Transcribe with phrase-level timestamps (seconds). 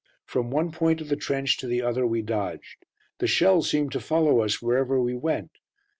[0.25, 2.87] From one point of the trench to the other we dodged.
[3.19, 5.51] The shells seemed to follow us wherever we went.